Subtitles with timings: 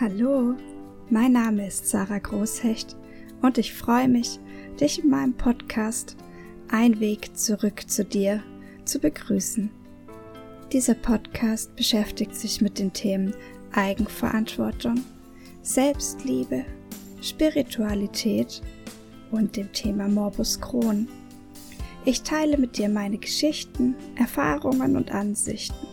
[0.00, 0.56] Hallo,
[1.08, 2.96] mein Name ist Sarah Großhecht
[3.42, 4.40] und ich freue mich,
[4.80, 6.16] dich in meinem Podcast
[6.68, 8.42] Ein Weg zurück zu dir
[8.84, 9.70] zu begrüßen.
[10.72, 13.36] Dieser Podcast beschäftigt sich mit den Themen
[13.70, 14.96] Eigenverantwortung,
[15.62, 16.64] Selbstliebe,
[17.22, 18.62] Spiritualität
[19.30, 21.06] und dem Thema Morbus Crohn.
[22.04, 25.86] Ich teile mit dir meine Geschichten, Erfahrungen und Ansichten,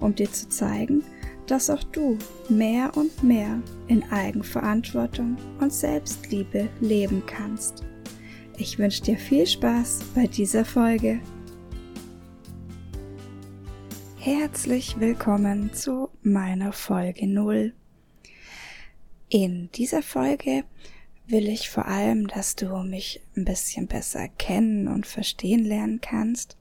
[0.00, 1.04] um dir zu zeigen,
[1.46, 2.18] dass auch du
[2.48, 7.84] mehr und mehr in Eigenverantwortung und Selbstliebe leben kannst.
[8.56, 11.20] Ich wünsche dir viel Spaß bei dieser Folge.
[14.18, 17.74] Herzlich willkommen zu meiner Folge 0.
[19.28, 20.64] In dieser Folge
[21.26, 26.56] will ich vor allem, dass du mich ein bisschen besser kennen und verstehen lernen kannst,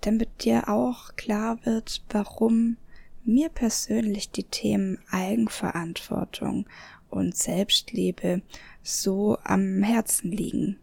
[0.00, 2.78] damit dir auch klar wird, warum
[3.24, 6.66] mir persönlich die Themen Eigenverantwortung
[7.10, 8.42] und Selbstliebe
[8.82, 10.78] so am Herzen liegen.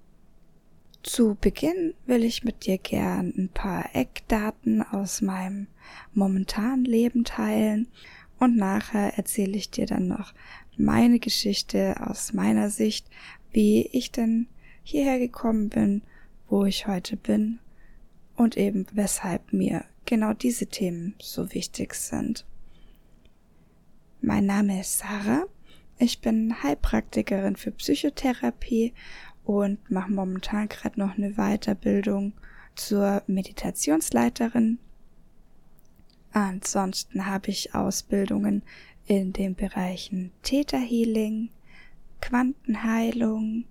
[1.04, 5.68] Zu Beginn will ich mit dir gern ein paar Eckdaten aus meinem
[6.14, 7.88] momentanen Leben teilen
[8.38, 10.34] und nachher erzähle ich dir dann noch
[10.78, 13.08] meine Geschichte aus meiner Sicht,
[13.52, 14.48] wie ich denn
[14.84, 16.02] hierher gekommen bin,
[16.48, 17.60] wo ich heute bin
[18.36, 22.44] und eben weshalb mir genau diese Themen so wichtig sind.
[24.22, 25.46] Mein Name ist Sarah.
[26.00, 28.94] Ich bin Heilpraktikerin für Psychotherapie
[29.44, 32.34] und mache momentan gerade noch eine Weiterbildung
[32.76, 34.80] zur Meditationsleiterin.
[36.32, 38.64] Ansonsten habe ich Ausbildungen
[39.06, 41.50] in den Bereichen Täterhealing,
[42.20, 43.66] Quantenheilung,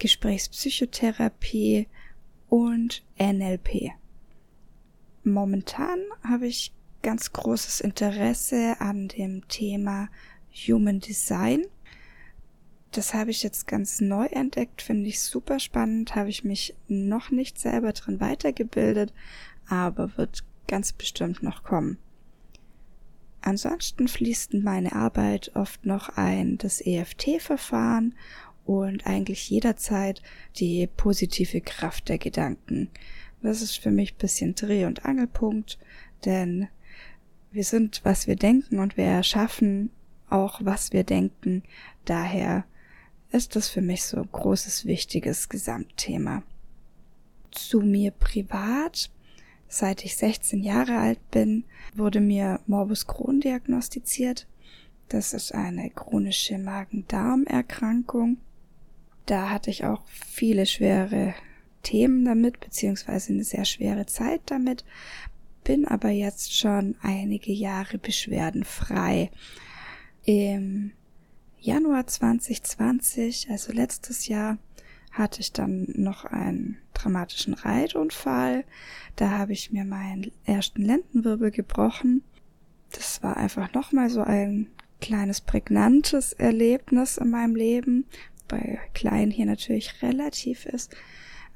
[0.00, 1.86] Gesprächspsychotherapie
[2.48, 3.99] und NLP.
[5.22, 10.08] Momentan habe ich ganz großes Interesse an dem Thema
[10.66, 11.66] Human Design.
[12.92, 17.30] Das habe ich jetzt ganz neu entdeckt, finde ich super spannend, habe ich mich noch
[17.30, 19.12] nicht selber drin weitergebildet,
[19.68, 21.98] aber wird ganz bestimmt noch kommen.
[23.42, 28.14] Ansonsten fließt in meine Arbeit oft noch ein das EFT-Verfahren
[28.66, 30.22] und eigentlich jederzeit
[30.56, 32.90] die positive Kraft der Gedanken.
[33.42, 35.78] Das ist für mich bisschen Dreh- und Angelpunkt,
[36.24, 36.68] denn
[37.50, 39.90] wir sind, was wir denken und wir erschaffen
[40.28, 41.62] auch, was wir denken.
[42.04, 42.64] Daher
[43.32, 46.42] ist das für mich so ein großes, wichtiges Gesamtthema.
[47.50, 49.10] Zu mir privat.
[49.72, 51.64] Seit ich 16 Jahre alt bin,
[51.94, 54.48] wurde mir Morbus Crohn diagnostiziert.
[55.08, 58.38] Das ist eine chronische Magen-Darm-Erkrankung.
[59.26, 61.34] Da hatte ich auch viele schwere
[61.82, 64.84] Themen damit, beziehungsweise eine sehr schwere Zeit damit,
[65.64, 69.30] bin aber jetzt schon einige Jahre beschwerdenfrei.
[70.24, 70.92] Im
[71.58, 74.58] Januar 2020, also letztes Jahr,
[75.12, 78.64] hatte ich dann noch einen dramatischen Reitunfall.
[79.16, 82.22] Da habe ich mir meinen ersten Lendenwirbel gebrochen.
[82.92, 84.68] Das war einfach nochmal so ein
[85.00, 88.06] kleines prägnantes Erlebnis in meinem Leben,
[88.48, 90.94] bei klein hier natürlich relativ ist.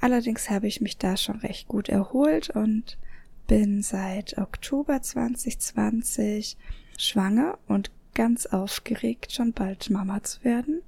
[0.04, 2.98] Allerdings habe ich mich da schon recht gut erholt und
[3.46, 6.58] bin seit Oktober 2020
[6.98, 10.82] schwanger und ganz aufgeregt, schon bald Mama zu werden.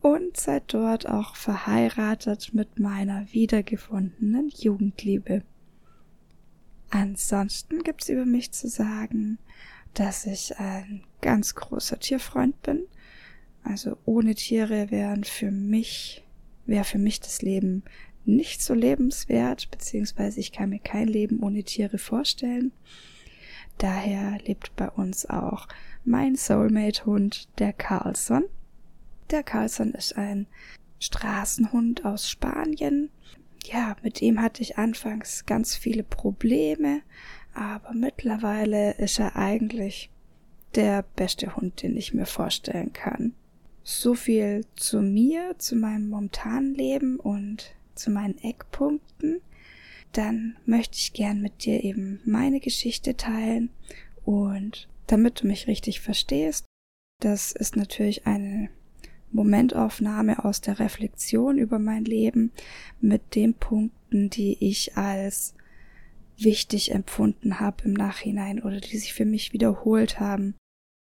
[0.00, 5.42] Und seit dort auch verheiratet mit meiner wiedergefundenen Jugendliebe.
[6.88, 9.36] Ansonsten gibt's über mich zu sagen,
[9.92, 12.84] dass ich ein ganz großer Tierfreund bin.
[13.64, 16.24] Also ohne Tiere wären für mich,
[16.64, 17.82] wäre für mich das Leben
[18.24, 22.72] nicht so lebenswert, beziehungsweise ich kann mir kein Leben ohne Tiere vorstellen.
[23.78, 25.68] Daher lebt bei uns auch
[26.04, 28.44] mein Soulmate-Hund, der Carlson.
[29.30, 30.46] Der Carlson ist ein
[31.00, 33.10] Straßenhund aus Spanien.
[33.64, 37.00] Ja, mit dem hatte ich anfangs ganz viele Probleme,
[37.54, 40.10] aber mittlerweile ist er eigentlich
[40.74, 43.34] der beste Hund, den ich mir vorstellen kann.
[43.82, 49.40] So viel zu mir, zu meinem momentanen Leben und zu meinen Eckpunkten,
[50.12, 53.70] dann möchte ich gern mit dir eben meine Geschichte teilen
[54.24, 56.64] und damit du mich richtig verstehst,
[57.20, 58.68] das ist natürlich eine
[59.32, 62.52] Momentaufnahme aus der Reflexion über mein Leben
[63.00, 65.54] mit den Punkten, die ich als
[66.36, 70.54] wichtig empfunden habe im Nachhinein oder die sich für mich wiederholt haben.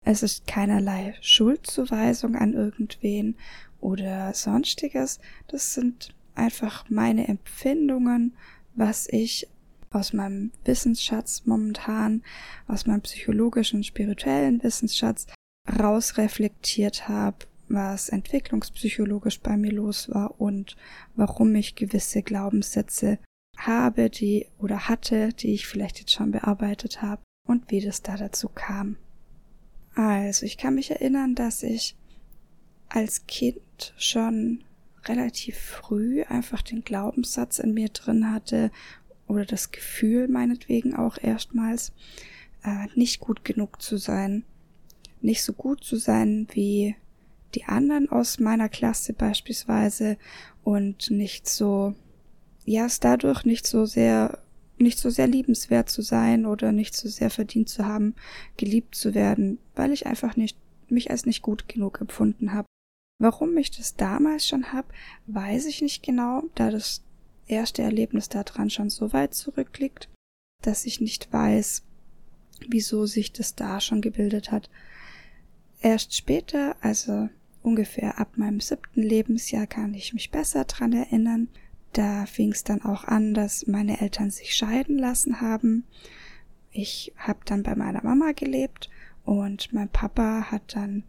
[0.04, 3.36] Es ist keinerlei Schuldzuweisung an irgendwen
[3.80, 5.18] oder sonstiges.
[5.48, 8.36] Das sind einfach meine Empfindungen,
[8.74, 9.48] was ich
[9.90, 12.22] aus meinem Wissensschatz momentan,
[12.66, 15.26] aus meinem psychologischen, spirituellen Wissensschatz,
[15.78, 20.76] rausreflektiert habe, was entwicklungspsychologisch bei mir los war und
[21.16, 23.18] warum ich gewisse Glaubenssätze
[23.56, 28.16] habe, die oder hatte, die ich vielleicht jetzt schon bearbeitet habe und wie das da
[28.16, 28.96] dazu kam.
[29.94, 31.96] Also, ich kann mich erinnern, dass ich
[32.88, 34.62] als Kind schon
[35.08, 38.70] relativ früh einfach den Glaubenssatz in mir drin hatte
[39.26, 41.92] oder das Gefühl meinetwegen auch erstmals,
[42.64, 44.44] äh, nicht gut genug zu sein,
[45.20, 46.96] nicht so gut zu sein wie
[47.54, 50.16] die anderen aus meiner Klasse beispielsweise
[50.64, 51.94] und nicht so,
[52.64, 54.38] ja, es dadurch nicht so sehr,
[54.76, 58.14] nicht so sehr liebenswert zu sein oder nicht so sehr verdient zu haben,
[58.56, 60.58] geliebt zu werden, weil ich einfach nicht,
[60.88, 62.66] mich als nicht gut genug empfunden habe.
[63.18, 64.92] Warum ich das damals schon hab,
[65.26, 67.02] weiß ich nicht genau, da das
[67.48, 70.08] erste Erlebnis daran schon so weit zurückliegt,
[70.62, 71.82] dass ich nicht weiß,
[72.68, 74.70] wieso sich das da schon gebildet hat.
[75.80, 77.28] Erst später, also
[77.62, 81.48] ungefähr ab meinem siebten Lebensjahr, kann ich mich besser dran erinnern.
[81.92, 85.84] Da fing es dann auch an, dass meine Eltern sich scheiden lassen haben.
[86.70, 88.90] Ich habe dann bei meiner Mama gelebt
[89.24, 91.04] und mein Papa hat dann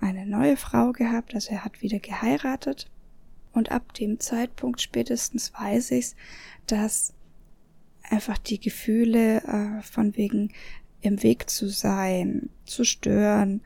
[0.00, 2.88] eine neue Frau gehabt, also er hat wieder geheiratet.
[3.52, 6.14] Und ab dem Zeitpunkt spätestens weiß ich,
[6.66, 7.12] dass
[8.02, 10.52] einfach die Gefühle äh, von wegen
[11.00, 13.60] im Weg zu sein, zu stören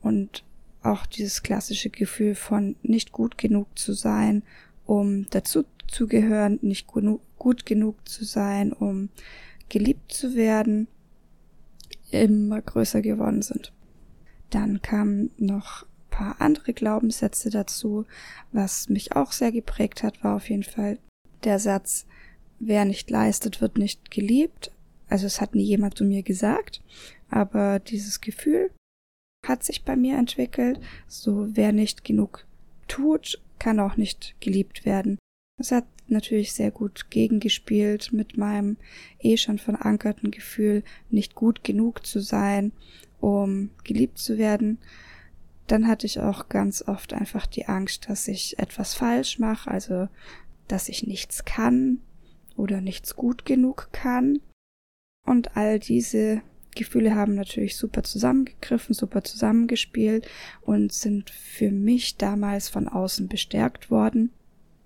[0.00, 0.44] und
[0.82, 4.42] auch dieses klassische Gefühl von nicht gut genug zu sein,
[4.84, 9.10] um dazu zu gehören, nicht gut genug zu sein, um
[9.68, 10.88] geliebt zu werden,
[12.10, 13.72] immer größer geworden sind.
[14.52, 18.04] Dann kamen noch paar andere Glaubenssätze dazu.
[18.52, 20.98] Was mich auch sehr geprägt hat, war auf jeden Fall
[21.42, 22.06] der Satz,
[22.60, 24.70] wer nicht leistet, wird nicht geliebt.
[25.08, 26.82] Also es hat nie jemand zu mir gesagt,
[27.28, 28.70] aber dieses Gefühl
[29.46, 30.78] hat sich bei mir entwickelt.
[31.08, 32.46] So, wer nicht genug
[32.88, 35.18] tut, kann auch nicht geliebt werden.
[35.58, 38.76] Es hat natürlich sehr gut gegengespielt mit meinem
[39.20, 42.72] eh schon verankerten Gefühl, nicht gut genug zu sein,
[43.22, 44.78] um geliebt zu werden.
[45.68, 50.08] Dann hatte ich auch ganz oft einfach die Angst, dass ich etwas falsch mache, also
[50.68, 52.00] dass ich nichts kann
[52.56, 54.40] oder nichts gut genug kann.
[55.24, 56.42] Und all diese
[56.74, 60.26] Gefühle haben natürlich super zusammengegriffen, super zusammengespielt
[60.60, 64.32] und sind für mich damals von außen bestärkt worden.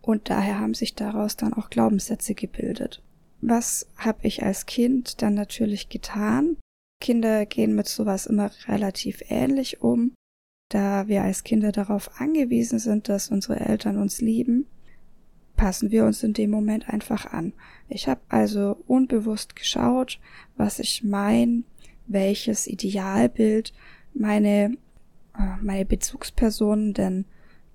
[0.03, 3.03] Und daher haben sich daraus dann auch Glaubenssätze gebildet.
[3.41, 6.59] Was habe ich als Kind dann natürlich getan?
[7.01, 10.13] Kinder gehen mit sowas immer relativ ähnlich um.
[10.71, 14.67] Da wir als Kinder darauf angewiesen sind, dass unsere Eltern uns lieben,
[15.57, 17.53] passen wir uns in dem Moment einfach an.
[17.89, 20.21] Ich habe also unbewusst geschaut,
[20.57, 21.65] was ich mein,
[22.07, 23.73] welches Idealbild
[24.13, 24.77] meine,
[25.39, 27.25] äh, meine Bezugspersonen denn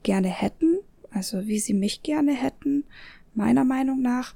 [0.03, 0.79] gerne hätten,
[1.11, 2.85] also wie sie mich gerne hätten,
[3.33, 4.35] meiner Meinung nach,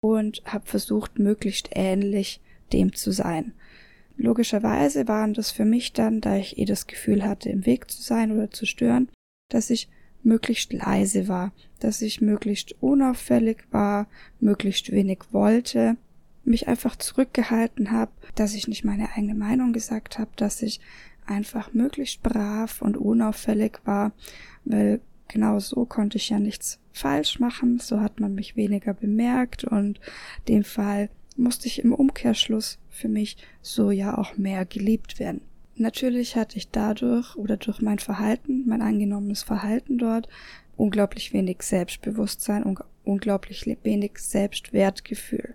[0.00, 2.40] und habe versucht, möglichst ähnlich
[2.72, 3.52] dem zu sein.
[4.18, 8.02] Logischerweise waren das für mich dann, da ich eh das Gefühl hatte, im Weg zu
[8.02, 9.08] sein oder zu stören,
[9.48, 9.88] dass ich
[10.24, 14.08] möglichst leise war, dass ich möglichst unauffällig war,
[14.40, 15.96] möglichst wenig wollte,
[16.44, 20.80] mich einfach zurückgehalten habe, dass ich nicht meine eigene Meinung gesagt habe, dass ich
[21.24, 24.10] einfach möglichst brav und unauffällig war,
[24.64, 29.62] weil genau so konnte ich ja nichts falsch machen, so hat man mich weniger bemerkt
[29.62, 30.00] und
[30.48, 35.40] dem Fall musste ich im Umkehrschluss für mich so ja auch mehr geliebt werden.
[35.76, 40.28] Natürlich hatte ich dadurch oder durch mein Verhalten, mein angenommenes Verhalten dort,
[40.76, 45.54] unglaublich wenig Selbstbewusstsein und unglaublich wenig Selbstwertgefühl.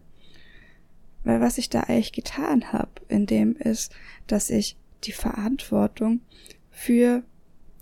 [1.26, 3.94] Weil was ich da eigentlich getan habe, in dem ist,
[4.28, 6.22] dass ich die Verantwortung
[6.72, 7.24] für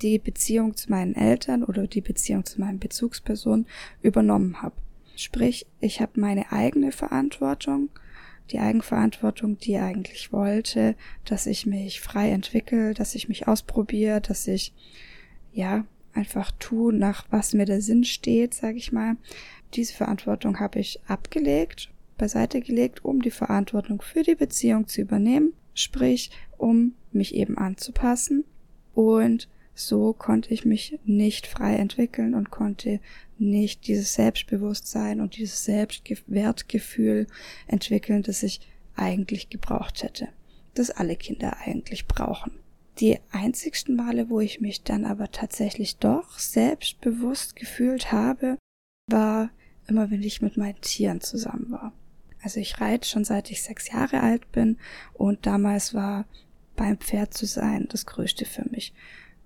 [0.01, 3.67] die Beziehung zu meinen Eltern oder die Beziehung zu meinen Bezugspersonen
[4.01, 4.75] übernommen habe.
[5.15, 7.89] Sprich, ich habe meine eigene Verantwortung,
[8.51, 14.47] die Eigenverantwortung, die eigentlich wollte, dass ich mich frei entwickle, dass ich mich ausprobiere, dass
[14.47, 14.73] ich
[15.53, 19.15] ja einfach tue, nach was mir der Sinn steht, sage ich mal.
[19.73, 25.53] Diese Verantwortung habe ich abgelegt, beiseite gelegt, um die Verantwortung für die Beziehung zu übernehmen,
[25.73, 28.43] sprich, um mich eben anzupassen
[28.93, 32.99] und so konnte ich mich nicht frei entwickeln und konnte
[33.37, 37.27] nicht dieses Selbstbewusstsein und dieses Selbstwertgefühl
[37.67, 38.61] entwickeln, das ich
[38.95, 40.27] eigentlich gebraucht hätte,
[40.73, 42.51] das alle Kinder eigentlich brauchen.
[42.99, 48.57] Die einzigsten Male, wo ich mich dann aber tatsächlich doch selbstbewusst gefühlt habe,
[49.07, 49.49] war
[49.87, 51.93] immer, wenn ich mit meinen Tieren zusammen war.
[52.43, 54.77] Also ich reite schon seit ich sechs Jahre alt bin
[55.13, 56.25] und damals war
[56.75, 58.93] beim Pferd zu sein das Größte für mich.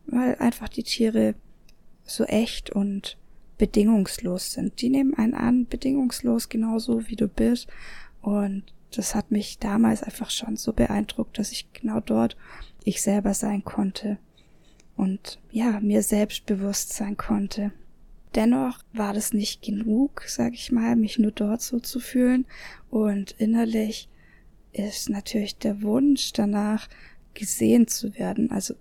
[0.08, 1.36] Weil einfach die Tiere
[2.04, 3.18] so echt und
[3.58, 4.82] bedingungslos sind.
[4.82, 7.68] Die nehmen einen an, bedingungslos, genauso wie du bist.
[8.22, 12.38] Und das hat mich damals einfach schon so beeindruckt, dass ich genau dort
[12.84, 14.18] ich selber sein konnte.
[14.96, 17.72] Und ja, mir selbstbewusst sein konnte.
[18.36, 22.46] Dennoch war das nicht genug, sag ich mal, mich nur dort so zu fühlen.
[22.90, 24.10] Und innerlich
[24.72, 26.88] ist natürlich der Wunsch danach,
[27.34, 28.76] gesehen zu werden, also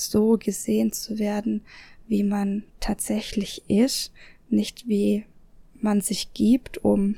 [0.00, 1.62] so gesehen zu werden,
[2.08, 4.12] wie man tatsächlich ist,
[4.48, 5.24] nicht wie
[5.80, 7.16] man sich gibt, um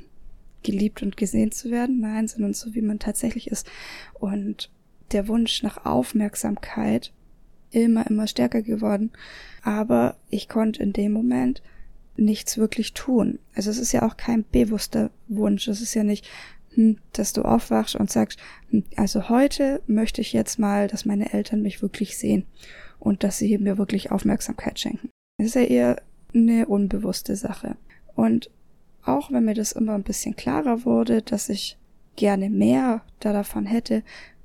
[0.62, 3.68] geliebt und gesehen zu werden, nein, sondern so wie man tatsächlich ist.
[4.14, 4.70] Und
[5.12, 7.12] der Wunsch nach Aufmerksamkeit
[7.70, 9.10] immer, immer stärker geworden.
[9.62, 11.62] Aber ich konnte in dem Moment
[12.16, 13.38] nichts wirklich tun.
[13.54, 15.68] Also es ist ja auch kein bewusster Wunsch.
[15.68, 16.28] Es ist ja nicht,
[16.74, 18.38] hm, dass du aufwachst und sagst,
[18.70, 22.46] hm, also heute möchte ich jetzt mal, dass meine Eltern mich wirklich sehen
[22.98, 25.10] und dass sie mir wirklich Aufmerksamkeit schenken.
[25.38, 26.02] Das ist ja eher
[26.34, 27.76] eine unbewusste Sache.
[28.14, 28.50] Und
[29.04, 31.78] auch wenn mir das immer ein bisschen klarer wurde, dass ich
[32.16, 34.02] gerne mehr da davon hätte,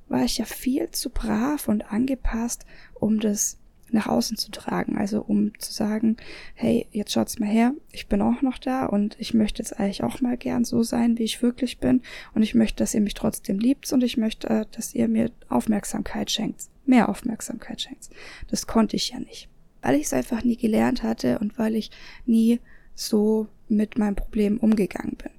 [0.08, 3.58] war ich ja viel zu brav und angepasst, um das
[3.90, 4.96] nach außen zu tragen.
[4.98, 6.16] Also um zu sagen,
[6.54, 10.02] hey, jetzt schaut's mal her, ich bin auch noch da und ich möchte jetzt eigentlich
[10.02, 12.02] auch mal gern so sein, wie ich wirklich bin.
[12.34, 16.30] Und ich möchte, dass ihr mich trotzdem liebt und ich möchte, dass ihr mir Aufmerksamkeit
[16.30, 18.12] schenkt mehr Aufmerksamkeit schenkst.
[18.48, 19.48] Das konnte ich ja nicht,
[19.82, 21.90] weil ich es einfach nie gelernt hatte und weil ich
[22.26, 22.60] nie
[22.94, 25.30] so mit meinem Problem umgegangen bin.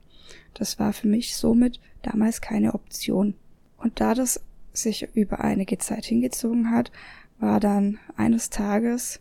[0.53, 3.34] Das war für mich somit damals keine Option.
[3.77, 4.41] Und da das
[4.72, 6.91] sich über einige Zeit hingezogen hat,
[7.39, 9.19] war dann eines Tages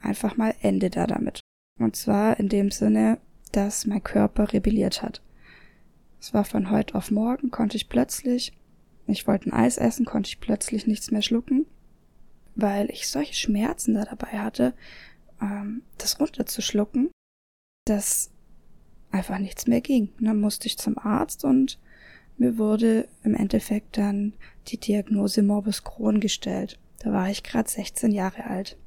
[0.00, 1.40] einfach mal Ende da damit.
[1.78, 3.18] Und zwar in dem Sinne,
[3.52, 5.22] dass mein Körper rebelliert hat.
[6.20, 8.52] Es war von heute auf morgen, konnte ich plötzlich
[9.10, 11.66] ich wollte ein Eis essen, konnte ich plötzlich nichts mehr schlucken,
[12.54, 14.74] weil ich solche Schmerzen da dabei hatte,
[15.40, 17.10] ähm, das runterzuschlucken,
[17.86, 18.30] dass
[19.10, 20.12] einfach nichts mehr ging.
[20.18, 21.78] Und dann musste ich zum Arzt und
[22.38, 24.32] mir wurde im Endeffekt dann
[24.68, 26.78] die Diagnose Morbus Crohn gestellt.
[27.00, 28.78] Da war ich gerade 16 Jahre alt.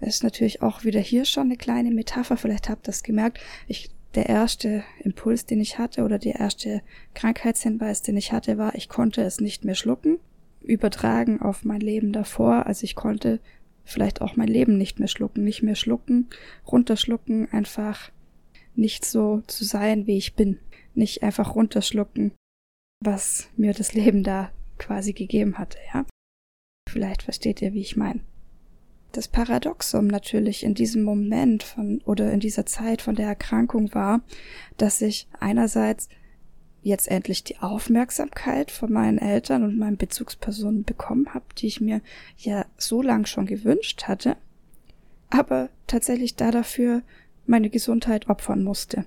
[0.00, 2.36] Das ist natürlich auch wieder hier schon eine kleine Metapher.
[2.36, 3.40] Vielleicht habt ihr das gemerkt.
[3.66, 6.82] Ich der erste Impuls, den ich hatte, oder der erste
[7.14, 10.18] Krankheitshinweis, den ich hatte, war, ich konnte es nicht mehr schlucken,
[10.60, 12.66] übertragen auf mein Leben davor.
[12.66, 13.40] Also ich konnte
[13.84, 16.28] vielleicht auch mein Leben nicht mehr schlucken, nicht mehr schlucken,
[16.66, 18.10] runterschlucken, einfach
[18.74, 20.58] nicht so zu sein, wie ich bin,
[20.94, 22.32] nicht einfach runterschlucken,
[23.04, 26.06] was mir das Leben da quasi gegeben hatte, ja.
[26.88, 28.20] Vielleicht versteht ihr, wie ich meine
[29.12, 34.20] das Paradoxum natürlich in diesem Moment von oder in dieser Zeit von der Erkrankung war,
[34.76, 36.08] dass ich einerseits
[36.82, 42.00] jetzt endlich die Aufmerksamkeit von meinen Eltern und meinen Bezugspersonen bekommen habe, die ich mir
[42.36, 44.36] ja so lang schon gewünscht hatte,
[45.30, 47.02] aber tatsächlich da dafür
[47.46, 49.04] meine Gesundheit opfern musste.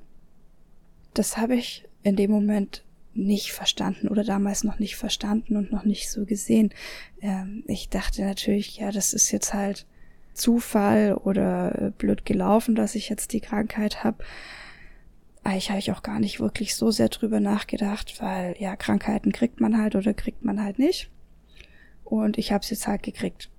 [1.14, 5.84] Das habe ich in dem Moment nicht verstanden oder damals noch nicht verstanden und noch
[5.84, 6.74] nicht so gesehen.
[7.22, 9.86] Ähm, ich dachte natürlich, ja, das ist jetzt halt
[10.34, 14.24] Zufall oder äh, blöd gelaufen, dass ich jetzt die Krankheit habe.
[15.44, 19.60] Eigentlich habe ich auch gar nicht wirklich so sehr drüber nachgedacht, weil ja, Krankheiten kriegt
[19.60, 21.10] man halt oder kriegt man halt nicht.
[22.04, 23.50] Und ich habe es jetzt halt gekriegt.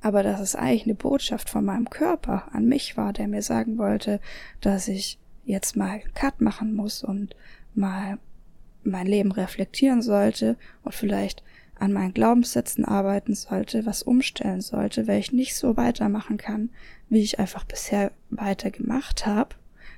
[0.00, 3.78] Aber dass es eigentlich eine Botschaft von meinem Körper an mich war, der mir sagen
[3.78, 4.20] wollte,
[4.60, 7.34] dass ich jetzt mal Cut machen muss und
[7.74, 8.18] mal
[8.84, 11.42] mein Leben reflektieren sollte und vielleicht
[11.76, 16.70] an meinen Glaubenssätzen arbeiten sollte, was umstellen sollte, weil ich nicht so weitermachen kann,
[17.08, 19.56] wie ich einfach bisher weiter gemacht habe.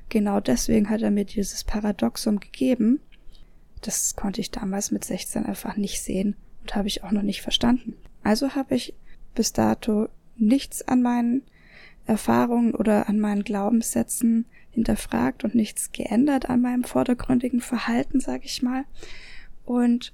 [0.08, 3.00] Genau deswegen hat er mir dieses Paradoxum gegeben.
[3.82, 7.42] Das konnte ich damals mit 16 einfach nicht sehen und habe ich auch noch nicht
[7.42, 7.94] verstanden.
[8.22, 8.94] Also habe ich
[9.34, 11.42] bis dato nichts an meinen
[12.06, 18.62] Erfahrungen oder an meinen Glaubenssätzen hinterfragt und nichts geändert an meinem vordergründigen Verhalten, sag ich
[18.62, 18.84] mal.
[19.64, 20.12] Und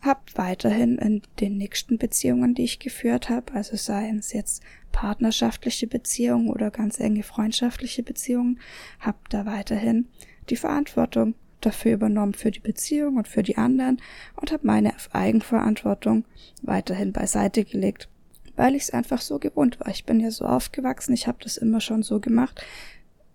[0.00, 4.62] habe weiterhin in den nächsten Beziehungen, die ich geführt habe, also seien es jetzt
[4.92, 8.60] partnerschaftliche Beziehungen oder ganz enge freundschaftliche Beziehungen,
[9.00, 10.08] habe da weiterhin
[10.50, 14.00] die Verantwortung dafür übernommen für die Beziehung und für die anderen
[14.36, 16.24] und habe meine Eigenverantwortung
[16.62, 18.08] weiterhin beiseite gelegt,
[18.54, 19.88] weil ich es einfach so gewohnt war.
[19.88, 22.64] Ich bin ja so aufgewachsen, ich habe das immer schon so gemacht.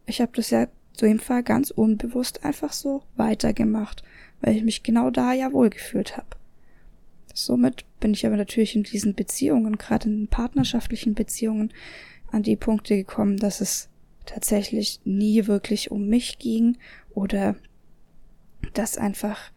[0.06, 4.04] Ich habe das ja zu dem Fall ganz unbewusst einfach so weitergemacht,
[4.42, 6.28] weil ich mich genau da ja wohlgefühlt habe.
[7.34, 11.74] Somit bin ich aber natürlich in diesen Beziehungen, gerade in partnerschaftlichen Beziehungen,
[12.32, 13.90] an die Punkte gekommen, dass es
[14.26, 16.78] tatsächlich nie wirklich um mich ging
[17.14, 17.56] oder
[18.74, 19.52] dass einfach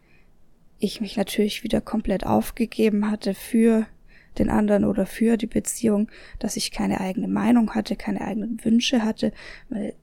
[0.79, 3.87] ich mich natürlich wieder komplett aufgegeben hatte für
[4.37, 9.03] den anderen oder für die Beziehung, dass ich keine eigene Meinung hatte, keine eigenen Wünsche
[9.03, 9.31] hatte,
[9.69, 9.95] weil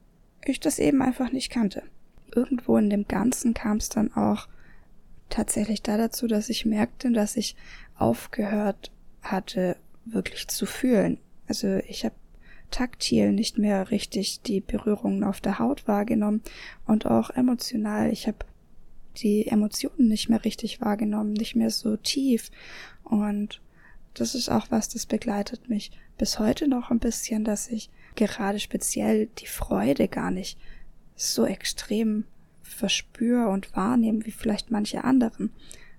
[0.51, 1.83] ich das eben einfach nicht kannte.
[2.35, 4.49] Irgendwo in dem Ganzen kam es dann auch
[5.29, 7.57] tatsächlich da dazu, dass ich merkte, dass ich
[7.97, 8.91] aufgehört
[9.23, 11.19] hatte, wirklich zu fühlen.
[11.49, 12.15] Also ich habe
[12.71, 16.43] taktil nicht mehr richtig die Berührungen auf der Haut wahrgenommen
[16.87, 18.11] und auch emotional.
[18.13, 18.39] Ich habe
[19.19, 22.51] die Emotionen nicht mehr richtig wahrgenommen, nicht mehr so tief.
[23.05, 23.61] Und
[24.15, 28.61] das ist auch was, das begleitet mich bis heute noch ein bisschen, dass ich gerade
[28.61, 30.59] speziell die Freude gar nicht
[31.17, 32.25] so extrem
[32.63, 35.51] verspüre und wahrnehme wie vielleicht manche anderen.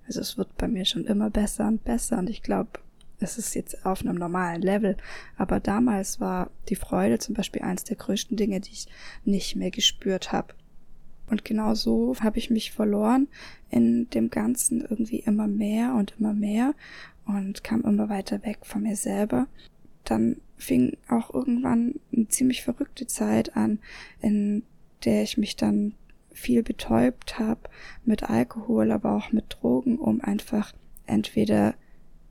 [0.08, 2.80] Also es wird bei mir schon immer besser und besser und ich glaube,
[3.20, 4.98] es ist jetzt auf einem normalen Level,
[5.38, 8.88] aber damals war die Freude zum Beispiel eins der größten Dinge, die ich
[9.24, 10.54] nicht mehr gespürt habe.
[11.28, 13.28] Und genau so habe ich mich verloren
[13.70, 16.76] in dem Ganzen irgendwie immer mehr und immer mehr
[17.26, 19.48] und kam immer weiter weg von mir selber.
[20.04, 23.80] Dann fing auch irgendwann eine ziemlich verrückte Zeit an,
[24.22, 24.64] in
[25.04, 25.94] der ich mich dann
[26.32, 27.62] viel betäubt habe
[28.04, 30.74] mit Alkohol, aber auch mit Drogen, um einfach
[31.06, 31.76] entweder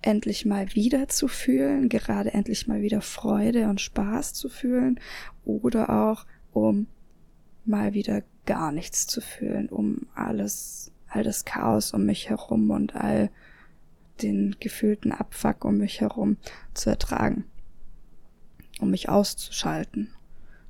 [0.03, 5.01] endlich mal wieder zu fühlen, gerade endlich mal wieder Freude und Spaß zu fühlen
[5.45, 6.87] oder auch um
[7.65, 12.95] mal wieder gar nichts zu fühlen, um alles, all das Chaos um mich herum und
[12.95, 13.31] all
[14.23, 16.37] den gefühlten Abfuck um mich herum
[16.75, 17.45] zu ertragen,
[18.81, 20.11] um mich auszuschalten,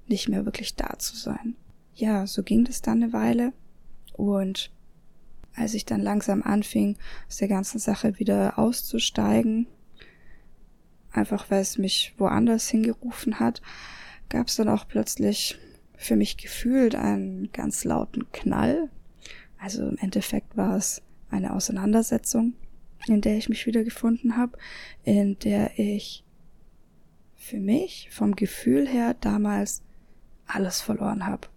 [0.06, 1.56] nicht mehr wirklich da zu sein.
[1.94, 3.52] Ja, so ging das dann eine Weile
[4.12, 4.70] und
[5.54, 6.96] als ich dann langsam anfing,
[7.28, 9.66] aus der ganzen Sache wieder auszusteigen,
[11.12, 13.62] einfach weil es mich woanders hingerufen hat,
[14.28, 15.58] gab es dann auch plötzlich
[15.96, 18.90] für mich gefühlt einen ganz lauten Knall.
[19.58, 22.54] Also im Endeffekt war es eine Auseinandersetzung,
[23.06, 24.58] in der ich mich wiedergefunden habe,
[25.04, 26.23] in der ich
[27.44, 29.82] für mich vom Gefühl her damals
[30.46, 31.48] alles verloren habe.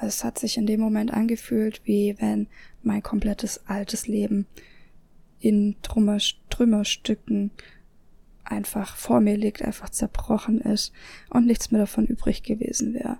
[0.00, 2.48] Es hat sich in dem Moment angefühlt, wie wenn
[2.82, 4.48] mein komplettes altes Leben
[5.38, 6.18] in Trümmer,
[6.50, 7.52] Trümmerstücken
[8.42, 10.92] einfach vor mir liegt, einfach zerbrochen ist
[11.30, 13.18] und nichts mehr davon übrig gewesen wäre.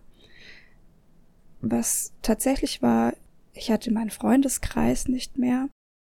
[1.60, 3.14] Was tatsächlich war,
[3.52, 5.68] ich hatte meinen Freundeskreis nicht mehr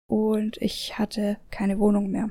[0.06, 2.30] und ich hatte keine Wohnung mehr.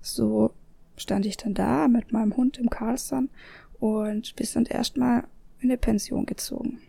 [0.00, 0.54] So
[0.96, 3.30] stand ich dann da mit meinem Hund im Carlson
[3.80, 5.24] und wir sind erstmal
[5.60, 6.80] in eine Pension gezogen.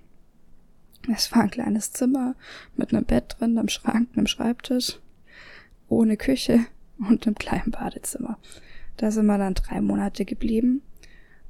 [1.14, 2.36] Es war ein kleines Zimmer
[2.76, 5.00] mit einem Bett drin, einem Schrank, einem Schreibtisch,
[5.88, 6.66] ohne Küche
[6.98, 8.38] und einem kleinen Badezimmer.
[8.98, 10.82] Da sind wir dann drei Monate geblieben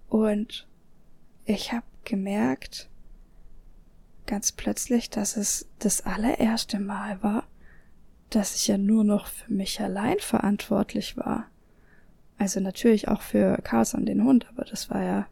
[0.10, 0.68] und
[1.46, 2.90] ich habe gemerkt,
[4.26, 7.44] ganz plötzlich, dass es das allererste Mal war,
[8.30, 11.46] dass ich ja nur noch für mich allein verantwortlich war.
[12.38, 15.28] Also natürlich auch für Carlson den Hund, aber das war ja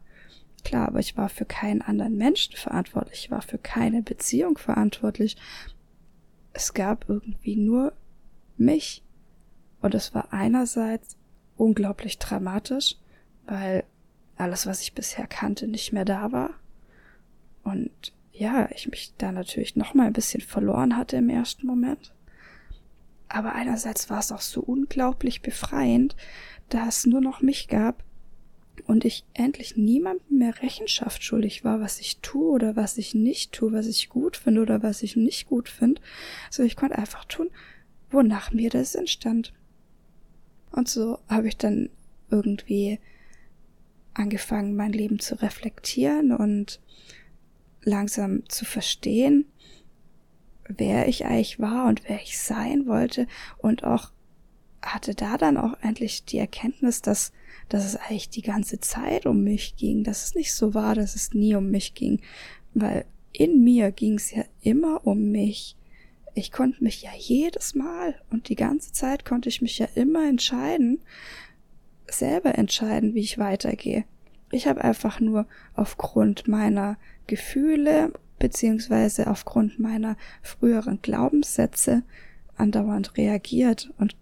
[0.64, 5.36] Klar, aber ich war für keinen anderen Menschen verantwortlich, ich war für keine Beziehung verantwortlich.
[6.54, 7.92] Es gab irgendwie nur
[8.56, 9.02] mich.
[9.82, 11.18] Und es war einerseits
[11.56, 12.96] unglaublich dramatisch,
[13.44, 13.84] weil
[14.36, 16.50] alles, was ich bisher kannte, nicht mehr da war.
[17.62, 17.90] Und
[18.32, 22.14] ja, ich mich da natürlich noch mal ein bisschen verloren hatte im ersten Moment.
[23.28, 26.16] Aber einerseits war es auch so unglaublich befreiend,
[26.68, 28.04] da es nur noch mich gab,
[28.86, 33.52] und ich endlich niemandem mehr Rechenschaft schuldig war, was ich tue oder was ich nicht
[33.52, 36.00] tue, was ich gut finde oder was ich nicht gut finde.
[36.50, 37.50] So, ich konnte einfach tun,
[38.10, 39.52] wonach mir der Sinn stand.
[40.70, 41.88] Und so habe ich dann
[42.30, 42.98] irgendwie
[44.12, 46.80] angefangen, mein Leben zu reflektieren und
[47.82, 49.46] langsam zu verstehen,
[50.68, 53.26] wer ich eigentlich war und wer ich sein wollte
[53.58, 54.10] und auch
[54.84, 57.32] hatte da dann auch endlich die Erkenntnis, dass
[57.68, 61.14] dass es eigentlich die ganze Zeit um mich ging, dass es nicht so war, dass
[61.14, 62.20] es nie um mich ging,
[62.74, 65.76] weil in mir ging es ja immer um mich.
[66.34, 70.28] Ich konnte mich ja jedes Mal und die ganze Zeit konnte ich mich ja immer
[70.28, 71.00] entscheiden,
[72.08, 74.04] selber entscheiden, wie ich weitergehe.
[74.50, 82.02] Ich habe einfach nur aufgrund meiner Gefühle beziehungsweise aufgrund meiner früheren Glaubenssätze
[82.56, 84.16] andauernd reagiert und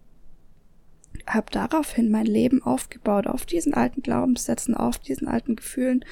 [1.27, 6.05] habe daraufhin mein Leben aufgebaut, auf diesen alten Glaubenssätzen, auf diesen alten Gefühlen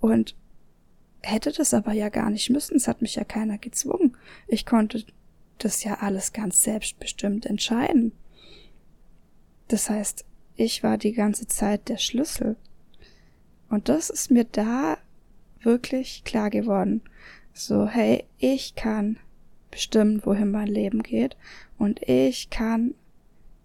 [0.00, 0.36] und
[1.22, 2.76] hätte das aber ja gar nicht müssen.
[2.76, 4.16] Es hat mich ja keiner gezwungen.
[4.46, 5.04] Ich konnte
[5.58, 8.12] das ja alles ganz selbstbestimmt entscheiden.
[9.68, 10.24] Das heißt,
[10.56, 12.56] ich war die ganze Zeit der Schlüssel.
[13.68, 14.98] Und das ist mir da
[15.62, 17.02] wirklich klar geworden.
[17.52, 19.18] So, hey, ich kann
[19.70, 21.36] bestimmen, wohin mein Leben geht
[21.78, 22.94] und ich kann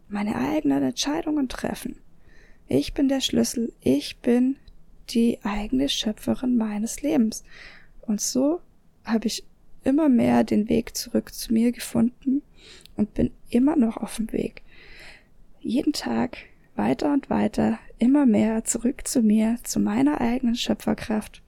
[0.10, 1.95] meine eigenen Entscheidungen treffen.
[2.67, 4.58] Ich bin der Schlüssel, ich bin
[5.10, 7.43] die eigene Schöpferin meines Lebens.
[8.02, 8.62] Und so
[9.06, 9.45] habe ich
[9.84, 12.41] immer mehr den Weg zurück zu mir gefunden
[12.95, 14.63] und bin immer noch auf dem Weg.
[15.62, 16.38] Jeden Tag
[16.76, 21.41] weiter und weiter, immer mehr zurück zu mir, zu meiner eigenen Schöpferkraft.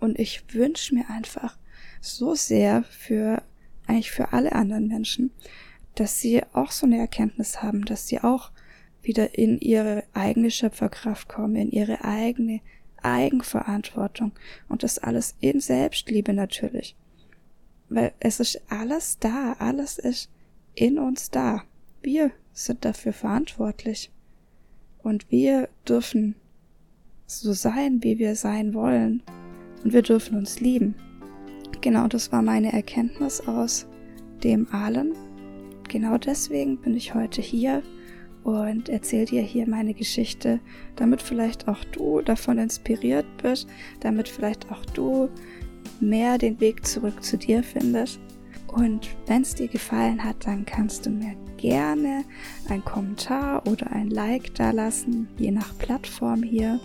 [0.00, 1.56] Und ich wünsche mir einfach
[2.00, 3.42] so sehr für,
[3.86, 5.30] eigentlich für alle anderen Menschen,
[5.94, 8.50] dass sie auch so eine Erkenntnis haben, dass sie auch
[9.02, 12.60] wieder in ihre eigene Schöpferkraft kommen, in ihre eigene
[13.02, 14.32] Eigenverantwortung
[14.68, 16.96] und das alles in Selbstliebe natürlich.
[17.88, 20.30] Weil es ist alles da, alles ist
[20.74, 21.62] in uns da.
[22.02, 24.10] Wir sind dafür verantwortlich.
[25.02, 26.34] Und wir dürfen
[27.26, 29.22] so sein, wie wir sein wollen.
[29.84, 30.94] Und wir dürfen uns lieben.
[31.82, 33.86] Genau das war meine Erkenntnis aus
[34.42, 35.12] dem allen.
[35.94, 37.80] Genau deswegen bin ich heute hier
[38.42, 40.58] und erzähle dir hier meine Geschichte,
[40.96, 43.68] damit vielleicht auch du davon inspiriert bist,
[44.00, 45.28] damit vielleicht auch du
[46.00, 48.18] mehr den Weg zurück zu dir findest.
[48.66, 52.24] Und wenn es dir gefallen hat, dann kannst du mir gerne
[52.68, 56.80] einen Kommentar oder ein Like da lassen, je nach Plattform hier.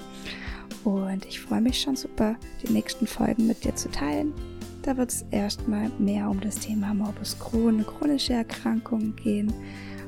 [0.83, 4.33] Und ich freue mich schon super, die nächsten Folgen mit dir zu teilen.
[4.81, 9.53] Da wird es erstmal mehr um das Thema Morbus Crohn, chronische Erkrankungen gehen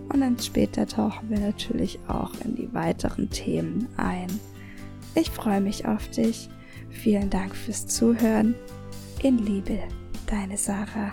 [0.09, 4.27] und dann später tauchen wir natürlich auch in die weiteren Themen ein.
[5.15, 6.49] Ich freue mich auf dich.
[6.89, 8.55] Vielen Dank fürs Zuhören.
[9.23, 9.79] In Liebe,
[10.27, 11.11] deine Sarah.